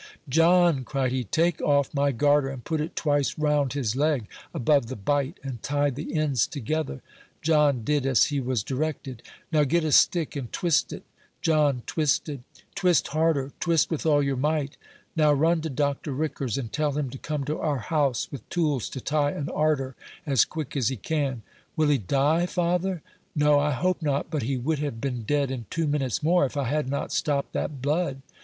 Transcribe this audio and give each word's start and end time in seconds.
"John," 0.27 0.83
cried 0.83 1.11
he, 1.11 1.25
"take 1.25 1.61
off 1.61 1.93
my 1.93 2.11
garter 2.11 2.49
and 2.49 2.63
put 2.63 2.81
it 2.81 2.95
twice 2.95 3.37
round 3.37 3.73
his 3.73 3.95
leg, 3.95 4.27
above 4.51 4.87
the 4.87 4.95
bite, 4.95 5.39
and 5.43 5.61
tie 5.61 5.91
the 5.91 6.15
ends 6.15 6.47
together." 6.47 7.03
John 7.43 7.83
did 7.83 8.07
as 8.07 8.23
he 8.33 8.39
was 8.39 8.63
directed. 8.63 9.21
"Now 9.51 9.63
get 9.63 9.83
a 9.83 9.91
stick 9.91 10.35
and 10.35 10.51
twist 10.51 10.91
it." 10.91 11.03
John 11.43 11.83
twisted. 11.85 12.41
"Twist 12.73 13.09
harder; 13.09 13.51
twist 13.59 13.91
with 13.91 14.07
all 14.07 14.23
your 14.23 14.37
might. 14.37 14.75
Now 15.15 15.33
run 15.33 15.61
to 15.61 15.69
Dr. 15.69 16.13
Ricker's, 16.13 16.57
and 16.57 16.73
tell 16.73 16.93
him 16.93 17.11
to 17.11 17.19
come 17.19 17.43
to 17.43 17.59
our 17.59 17.77
house 17.77 18.27
with 18.31 18.49
tools 18.49 18.89
to 18.89 19.01
tie 19.01 19.29
an 19.33 19.49
arter, 19.49 19.95
as 20.25 20.45
quick 20.45 20.75
as 20.75 20.87
he 20.87 20.97
can." 20.97 21.43
"Will 21.75 21.89
he 21.89 21.99
die, 21.99 22.47
father?" 22.47 23.03
"No; 23.35 23.59
I 23.59 23.69
hope 23.69 24.01
not; 24.01 24.31
but 24.31 24.41
he 24.41 24.57
would 24.57 24.79
have 24.79 24.99
been 24.99 25.21
dead 25.25 25.51
in 25.51 25.67
two 25.69 25.85
minutes 25.85 26.23
more, 26.23 26.43
if 26.47 26.57
I 26.57 26.63
had 26.63 26.89
not 26.89 27.11
stopped 27.13 27.53
that 27.53 27.83
blood." 27.83 28.23